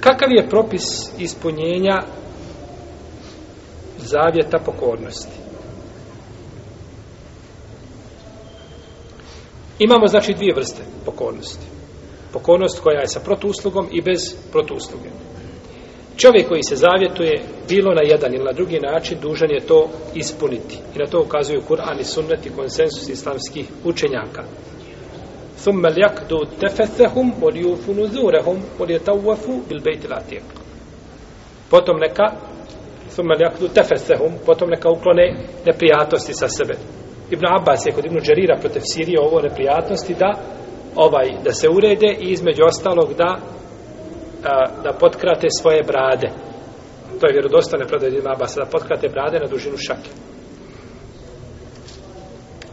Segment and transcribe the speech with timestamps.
[0.00, 2.02] Kakav je propis ispunjenja
[3.98, 5.40] zavjeta pokornosti?
[9.78, 11.66] Imamo znači dvije vrste pokornosti.
[12.32, 15.08] Pokornost koja je sa protuuslugom i bez protuusluge.
[16.16, 20.78] Čovjek koji se zavjetuje bilo na jedan ili na drugi način dužan je to ispuniti.
[20.96, 24.44] I na to ukazuju Kur'an i sunnet i konsensus islamskih učenjaka.
[25.59, 30.43] ثم ليقضوا تفثهم وليوفوا نذورهم وليطوفوا بالبيت العتيق
[31.71, 32.33] potom neka
[33.09, 36.75] ثم ليقضوا تفثهم potom neka uklone neprijatnosti sa sebe
[37.31, 40.31] Ibn Abbas je kod Ibn Đarira protefsirio ovo neprijatnosti da
[40.95, 43.37] ovaj da se urede i između ostalog da
[44.43, 46.29] a, da potkrate svoje brade
[47.19, 50.09] to je vjerodostane predaj Ibn Abbas da potkrate brade na dužinu šake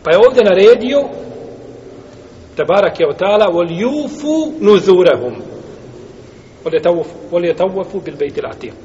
[0.02, 0.98] pa je ovdje naredio
[2.57, 5.35] Tebarak je otala wal yufu nuzurahum.
[7.31, 8.81] Wal yatawafu bil bayt al atiq.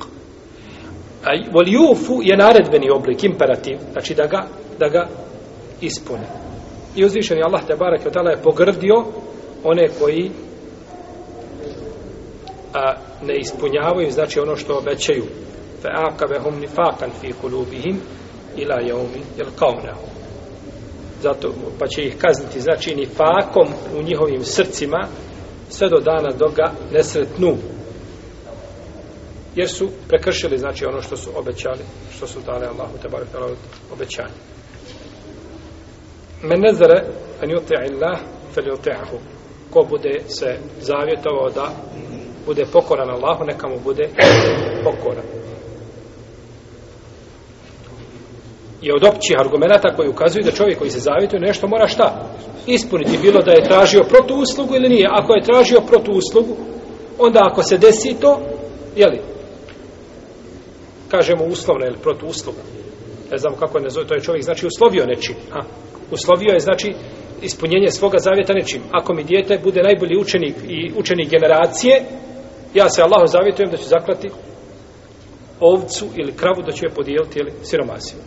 [1.24, 4.47] Ay wal yufu je naredbeni oblik imperativ znači da ga
[4.78, 5.08] da ga
[5.80, 6.42] ispune
[6.97, 9.05] i uzvišen je Allah Tebarak je otala je pogrdio
[9.64, 10.30] one koji
[12.75, 15.25] a ne ispunjavaju znači ono što obećaju.
[15.82, 17.97] Fa aqabahum nifaqan fi qulubihim
[18.56, 20.22] ila yawmi yalqawnahu
[21.23, 22.61] zato pa će ih kazniti.
[22.61, 25.06] Znači ni fakom u njihovim srcima
[25.69, 27.56] sve do dana dok ga nesretnu
[29.56, 31.84] jer su prekršili znači ono što su obećali
[32.17, 33.56] što su dali Allahu te barek od
[33.93, 34.34] obećanja
[36.43, 37.05] men nezare
[37.43, 38.19] an yuti illah
[38.55, 39.17] fel yuti'ahu
[39.70, 41.70] ko bude se zavjetovao da
[42.47, 44.09] bude pokoran Allahu neka mu bude
[44.84, 45.25] pokoran
[48.83, 52.28] je od općih argumenta koji ukazuju da čovjek koji se zavjetuje nešto mora šta?
[52.66, 55.08] Ispuniti bilo da je tražio protuuslugu ili nije.
[55.11, 56.56] Ako je tražio protuuslugu,
[57.19, 58.41] onda ako se desi to,
[58.97, 59.20] jeli,
[61.08, 62.62] kažemo uslovno, ili protuusluga.
[63.30, 65.34] Ne znamo kako je nazove, to je čovjek, znači uslovio nečim.
[65.53, 65.60] A,
[66.10, 66.94] uslovio je, znači,
[67.43, 68.82] ispunjenje svoga zavjeta nečim.
[68.93, 72.03] Ako mi dijete bude najbolji učenik i učenik generacije,
[72.75, 74.28] ja se Allahu zavjetujem da ću zaklati
[75.60, 78.19] ovcu ili kravu da ću je podijeliti ili siromasiju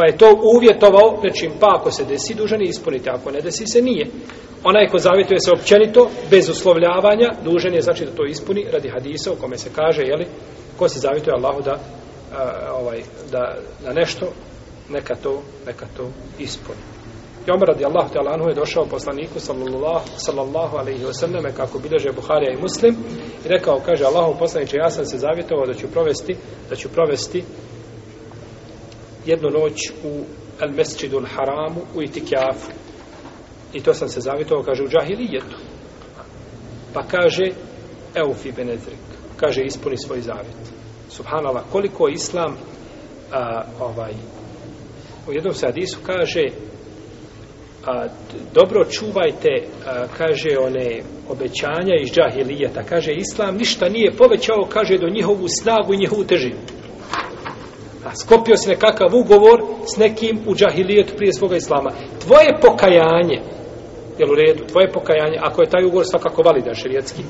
[0.00, 3.66] pa je to uvjetovao nečim, pa ako se desi, dužan je ispuniti, ako ne desi
[3.66, 4.06] se, nije.
[4.64, 9.32] Onaj ko zavjetuje se općenito, bez uslovljavanja, dužan je znači da to ispuni radi hadisa
[9.32, 10.26] u kome se kaže, jeli,
[10.78, 11.78] ko se zavjetuje Allahu da,
[12.36, 13.00] a, ovaj,
[13.32, 14.26] da, da nešto,
[14.88, 16.80] neka to, neka to ispuni.
[17.46, 22.52] I Omer radi Allahu anhu je došao poslaniku sallallahu, sallallahu alaihi wasallam kako bilježe Buharija
[22.52, 22.96] i Muslim
[23.44, 26.36] i rekao, kaže Allahu poslaniče, ja sam se zavjetovao da ću provesti,
[26.70, 27.44] da ću provesti
[29.26, 30.24] jednu noć u
[30.60, 32.70] El Mesčidu El Haramu u Itikjafu.
[33.72, 35.56] I to sam se zavitovao, kaže, u džahilijetu.
[36.94, 37.50] Pa kaže,
[38.14, 38.98] Eufi Benedrik,
[39.36, 40.56] kaže, ispuni svoj zavit.
[41.08, 42.56] Subhanallah, koliko Islam
[43.32, 44.12] a, ovaj,
[45.28, 46.44] u jednom sadisu kaže
[47.86, 48.06] a,
[48.54, 49.48] dobro čuvajte
[49.86, 55.94] a, kaže one obećanja iz džahilijeta kaže Islam ništa nije povećao kaže do njihovu snagu
[55.94, 56.79] i njihovu težinu
[58.10, 59.62] A skopio si nekakav ugovor
[59.94, 61.90] s nekim u džahilijetu prije svoga islama.
[62.24, 63.38] Tvoje pokajanje,
[64.18, 67.22] jel u redu, tvoje pokajanje, ako je taj ugovor svakako validan šerijetski,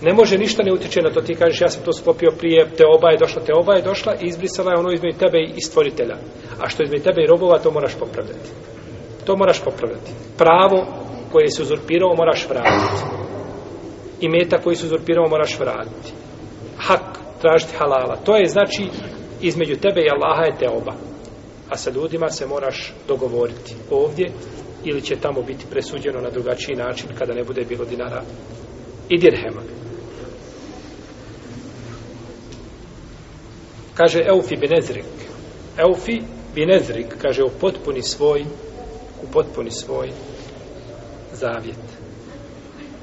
[0.00, 1.20] ne može ništa ne utječe na to.
[1.20, 4.14] Ti kažeš, ja sam to sklopio prije, te oba je došla, te oba je došla
[4.14, 6.16] i izbrisala je ono između tebe i stvoritelja.
[6.60, 8.50] A što između tebe i robova, to moraš popravljati.
[9.24, 10.10] To moraš popravljati.
[10.38, 10.86] Pravo
[11.32, 13.02] koje se uzurpirao, moraš vratiti.
[14.20, 16.12] I meta koji se uzurpirao, moraš vratiti.
[16.78, 18.16] Hak, tražiti halala.
[18.16, 18.88] To je znači
[19.42, 20.94] između tebe i Allaha je te oba.
[21.68, 24.30] A sa ljudima se moraš dogovoriti ovdje
[24.84, 28.22] ili će tamo biti presuđeno na drugačiji način kada ne bude bilo dinara
[29.08, 29.62] i dirhema.
[33.94, 35.04] Kaže Eufi Binezrik.
[35.78, 36.20] Eufi
[36.54, 38.44] Binezrik, kaže u potpuni svoj
[39.22, 40.10] u potpuni svoj
[41.32, 41.76] zavjet.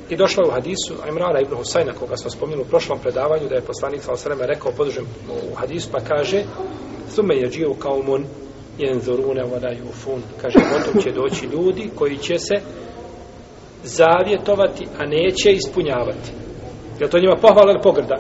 [0.10, 3.56] I došlo je u hadisu Imrana ibn Husajna, koga smo spomenuli u prošlom predavanju, da
[3.56, 5.06] je poslanik sa osreme rekao, podržem
[5.52, 6.44] u hadisu, pa kaže,
[7.10, 8.26] sume je džiju kao mun,
[8.78, 10.22] jenzorune vada jufun.
[10.42, 12.56] Kaže, potom će doći ljudi koji će se
[13.84, 16.32] zavjetovati, a neće ispunjavati.
[17.00, 18.18] Je to njima pohvala ili pogrda?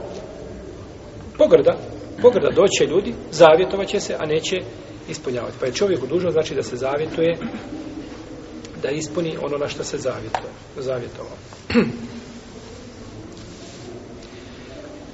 [1.37, 1.77] Pogrda.
[2.21, 2.49] Pogrda.
[2.49, 4.55] Doće ljudi, zavjetovat će se, a neće
[5.09, 5.57] ispunjavati.
[5.59, 7.37] Pa je čovjek dužno znači da se zavjetuje
[8.87, 9.97] da ispuni ono na što se.
[10.77, 11.37] Zavjetovao.